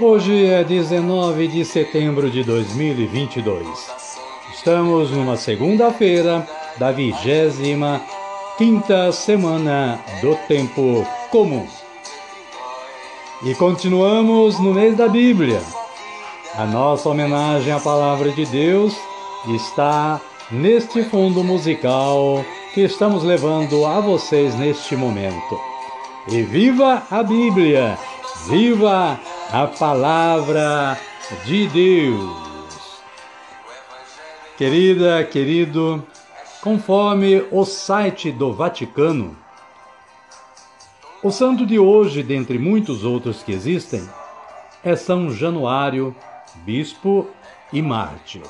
[0.00, 3.64] Hoje é 19 de setembro de 2022.
[4.52, 6.44] Estamos numa segunda-feira
[6.76, 8.02] da vigésima
[8.58, 11.64] quinta semana do tempo comum.
[13.44, 15.62] E continuamos no mês da Bíblia.
[16.56, 18.96] A nossa homenagem à palavra de Deus
[19.54, 25.60] está neste fundo musical que estamos levando a vocês neste momento.
[26.26, 27.96] E viva a Bíblia!
[28.48, 29.18] Viva
[29.52, 30.98] a palavra
[31.44, 32.44] de Deus.
[34.56, 36.04] Querida, querido,
[36.60, 39.36] conforme o site do Vaticano,
[41.22, 44.06] o santo de hoje, dentre muitos outros que existem,
[44.82, 46.14] é São Januário,
[46.56, 47.28] bispo
[47.72, 48.42] e mártir.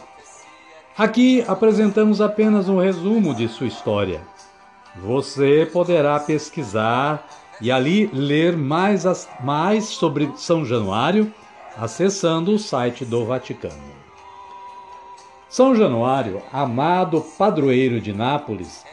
[0.96, 4.20] Aqui apresentamos apenas um resumo de sua história.
[4.96, 7.26] Você poderá pesquisar
[7.60, 11.32] e ali ler mais, as, mais sobre São Januário
[11.76, 13.94] acessando o site do Vaticano.
[15.48, 18.84] São Januário, amado padroeiro de Nápoles,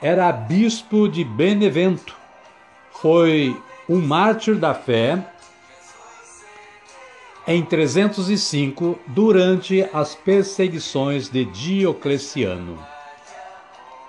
[0.00, 2.16] era bispo de Benevento.
[2.90, 3.56] Foi
[3.88, 5.24] um mártir da fé
[7.46, 12.93] em 305 durante as perseguições de Diocleciano.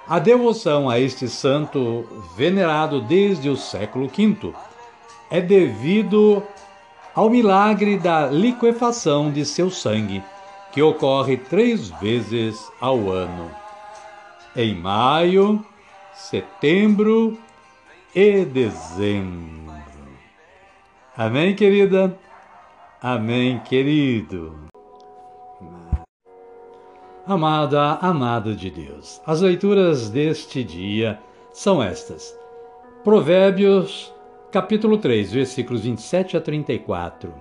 [0.07, 2.05] A devoção a este santo,
[2.37, 4.53] venerado desde o século V,
[5.31, 6.43] é devido
[7.15, 10.21] ao milagre da liquefação de seu sangue,
[10.71, 13.49] que ocorre três vezes ao ano:
[14.55, 15.65] em maio,
[16.13, 17.39] setembro
[18.13, 19.73] e dezembro.
[21.17, 22.15] Amém, querida?
[23.01, 24.74] Amém, querido.
[27.27, 31.17] Amada, amado de Deus, as leituras deste dia
[31.51, 32.37] são estas.
[33.03, 34.13] Provérbios,
[34.51, 37.33] capítulo 3, versículos 27 a 34.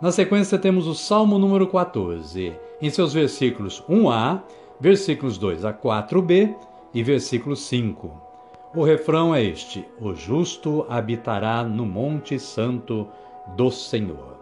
[0.00, 4.42] Na sequência temos o Salmo número 14, em seus versículos 1a,
[4.80, 6.56] versículos 2 a 4b
[6.92, 8.10] e versículo 5.
[8.74, 13.06] O refrão é este: O justo habitará no monte santo
[13.56, 14.36] do Senhor.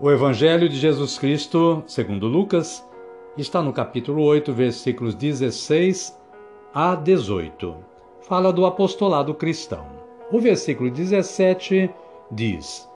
[0.00, 2.85] O Evangelho de Jesus Cristo, segundo Lucas,
[3.36, 6.18] está no capítulo 8, versículos 16
[6.74, 7.76] a 18.
[8.22, 9.86] Fala do apostolado cristão.
[10.32, 11.90] O versículo 17
[12.30, 12.88] diz: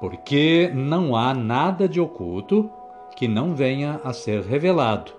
[0.00, 2.70] Porque não há nada de oculto
[3.14, 5.12] que não venha a ser revelado,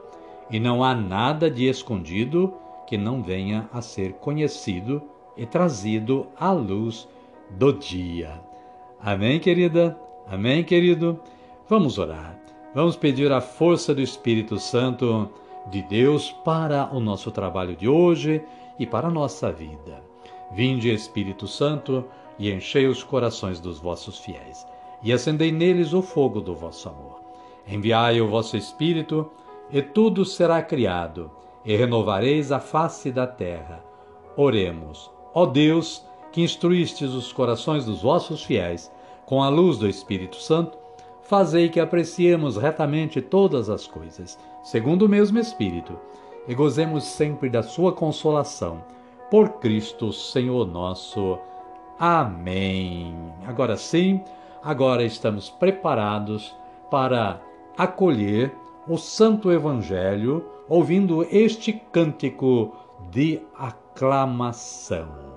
[0.50, 2.54] e não há nada de escondido
[2.88, 5.02] que não venha a ser conhecido
[5.38, 7.08] e trazido à luz
[7.52, 8.42] do dia.
[9.00, 9.98] Amém, querida?
[10.28, 11.20] Amém, querido?
[11.70, 12.45] Vamos orar.
[12.76, 15.30] Vamos pedir a força do Espírito Santo
[15.72, 18.44] de Deus para o nosso trabalho de hoje
[18.78, 20.04] e para a nossa vida.
[20.52, 22.04] Vinde, Espírito Santo,
[22.38, 24.68] e enchei os corações dos vossos fiéis,
[25.02, 27.22] e acendei neles o fogo do vosso amor.
[27.66, 29.32] Enviai o vosso Espírito,
[29.72, 31.32] e tudo será criado,
[31.64, 33.86] e renovareis a face da terra.
[34.36, 35.10] Oremos.
[35.34, 38.92] Ó Deus, que instruístes os corações dos vossos fiéis
[39.26, 40.85] com a luz do Espírito Santo,
[41.26, 46.00] fazei que apreciemos retamente todas as coisas, segundo o mesmo Espírito,
[46.48, 48.84] e gozemos sempre da sua consolação.
[49.30, 51.38] Por Cristo, Senhor nosso.
[52.00, 53.16] Amém.
[53.48, 54.22] Agora sim,
[54.64, 56.56] agora estamos preparados
[56.92, 57.42] para
[57.78, 58.54] acolher
[58.88, 62.76] o Santo Evangelho, ouvindo este cântico
[63.10, 65.35] de aclamação.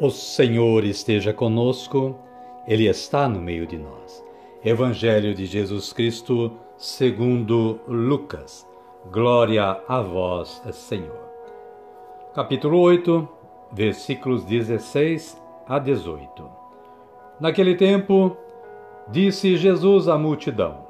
[0.00, 2.14] O Senhor esteja conosco,
[2.68, 4.24] Ele está no meio de nós.
[4.64, 8.64] Evangelho de Jesus Cristo, segundo Lucas.
[9.10, 11.18] Glória a vós, Senhor.
[12.32, 13.28] Capítulo 8,
[13.72, 16.48] versículos 16 a 18.
[17.40, 18.36] Naquele tempo,
[19.08, 20.86] disse Jesus à multidão: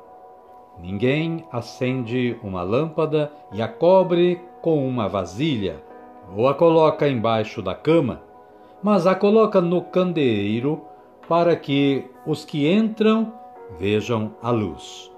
[0.79, 5.83] Ninguém acende uma lâmpada e a cobre com uma vasilha,
[6.37, 8.28] ou a coloca embaixo da cama
[8.83, 10.83] mas a coloca no candeeiro
[11.29, 13.33] para que os que entram
[13.79, 15.13] vejam a luz.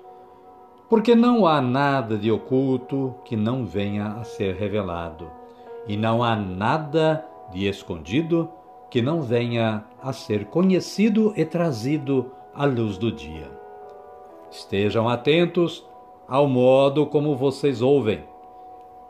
[0.88, 5.30] Porque não há nada de oculto que não venha a ser revelado,
[5.86, 8.50] e não há nada de escondido
[8.90, 13.48] que não venha a ser conhecido e trazido à luz do dia.
[14.50, 15.86] Estejam atentos
[16.26, 18.24] ao modo como vocês ouvem,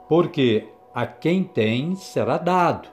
[0.06, 2.88] porque a quem tem será dado,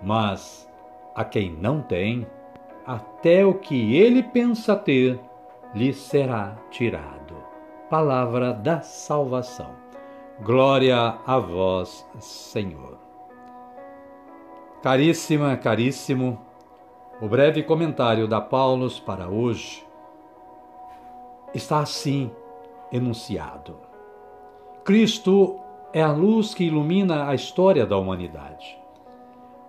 [0.00, 0.70] mas
[1.14, 2.26] a quem não tem,
[2.86, 5.20] até o que ele pensa ter
[5.74, 7.36] lhe será tirado.
[7.88, 9.70] Palavra da salvação.
[10.40, 12.98] Glória a vós, Senhor.
[14.82, 16.40] Caríssima, caríssimo,
[17.20, 19.86] o breve comentário da Paulos para hoje
[21.54, 22.30] está assim
[22.90, 23.76] enunciado.
[24.84, 25.60] Cristo
[25.92, 28.81] é a luz que ilumina a história da humanidade.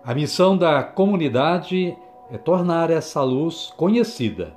[0.06, 1.96] A missão da comunidade
[2.30, 4.52] é tornar essa luz conhecida.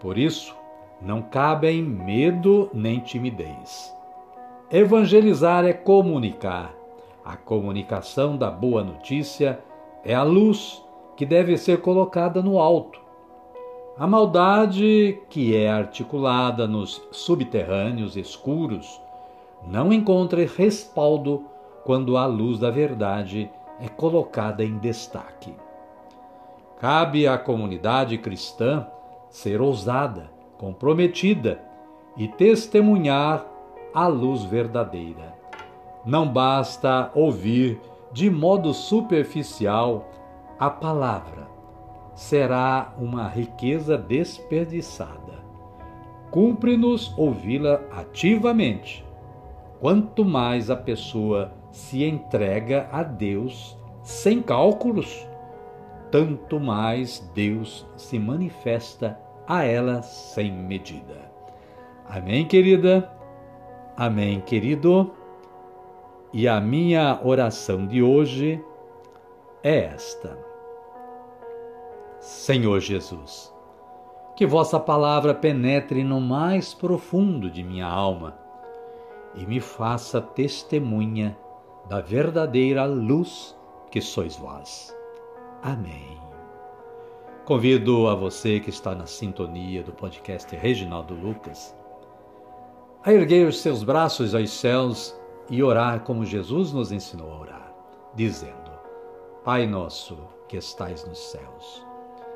[0.00, 0.56] Por isso,
[1.02, 3.94] não cabem medo nem timidez.
[4.70, 6.74] Evangelizar é comunicar.
[7.22, 9.58] A comunicação da boa notícia
[10.02, 10.82] é a luz
[11.14, 13.02] que deve ser colocada no alto.
[13.98, 18.98] A maldade, que é articulada nos subterrâneos escuros,
[19.66, 21.44] não encontra respaldo
[21.84, 25.54] quando a luz da verdade é colocada em destaque.
[26.80, 28.86] Cabe à comunidade cristã
[29.30, 31.60] ser ousada, comprometida
[32.16, 33.46] e testemunhar
[33.92, 35.34] a luz verdadeira.
[36.04, 37.80] Não basta ouvir
[38.12, 40.08] de modo superficial
[40.58, 41.46] a palavra,
[42.14, 45.38] será uma riqueza desperdiçada.
[46.30, 49.04] Cumpre-nos ouvi-la ativamente.
[49.80, 55.26] Quanto mais a pessoa se entrega a Deus sem cálculos,
[56.10, 61.30] tanto mais Deus se manifesta a ela sem medida.
[62.08, 63.10] Amém, querida?
[63.96, 65.12] Amém, querido?
[66.32, 68.62] E a minha oração de hoje
[69.62, 70.38] é esta.
[72.20, 73.54] Senhor Jesus,
[74.36, 78.38] que vossa palavra penetre no mais profundo de minha alma
[79.34, 81.36] e me faça testemunha
[81.88, 83.56] da verdadeira luz
[83.90, 84.94] que sois vós.
[85.62, 86.18] Amém.
[87.46, 91.74] Convido a você que está na sintonia do podcast Reginaldo Lucas
[93.02, 95.18] a erguer os seus braços aos céus
[95.48, 97.74] e orar como Jesus nos ensinou a orar,
[98.14, 98.70] dizendo:
[99.42, 101.86] Pai nosso que estais nos céus,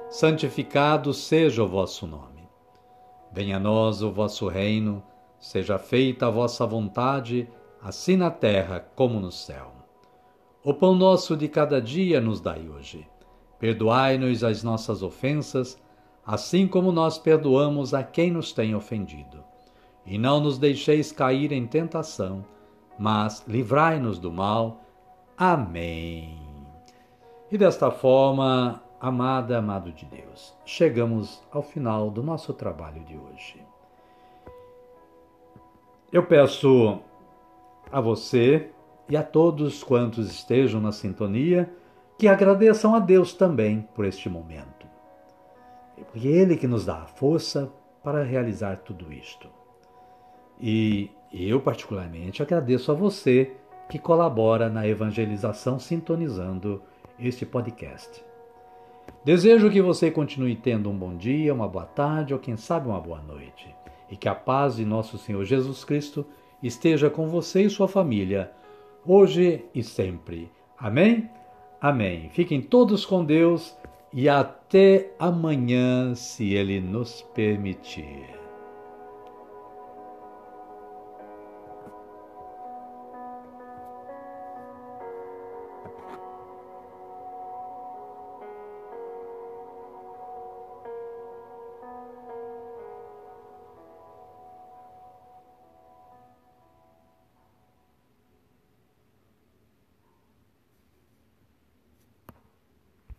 [0.09, 2.49] santificado seja o vosso nome.
[3.31, 5.03] Venha a nós o vosso reino,
[5.39, 7.49] seja feita a vossa vontade
[7.83, 9.73] assim na terra como no céu.
[10.65, 13.09] O pão nosso de cada dia nos dai hoje.
[13.59, 15.81] Perdoai-nos as nossas ofensas,
[16.25, 19.43] assim como nós perdoamos a quem nos tem ofendido.
[20.07, 22.45] E não nos deixeis cair em tentação,
[22.99, 24.81] mas livrai-nos do mal.
[25.37, 26.39] Amém.
[27.51, 33.61] E desta forma, amada, amado de Deus, chegamos ao final do nosso trabalho de hoje.
[36.13, 37.01] Eu peço
[37.93, 38.71] a você
[39.09, 41.71] e a todos quantos estejam na sintonia
[42.19, 44.87] que agradeçam a Deus também por este momento.
[46.11, 47.71] Porque é Ele que nos dá a força
[48.03, 49.49] para realizar tudo isto.
[50.61, 53.53] E eu, particularmente, agradeço a você
[53.89, 56.83] que colabora na evangelização sintonizando
[57.19, 58.25] este podcast.
[59.25, 63.01] Desejo que você continue tendo um bom dia, uma boa tarde ou, quem sabe, uma
[63.01, 63.75] boa noite.
[64.11, 66.27] E que a paz de nosso Senhor Jesus Cristo
[66.63, 68.51] esteja com você e sua família,
[69.07, 70.51] hoje e sempre.
[70.79, 71.29] Amém?
[71.81, 72.29] Amém.
[72.31, 73.77] Fiquem todos com Deus
[74.13, 78.42] e até amanhã, se Ele nos permitir.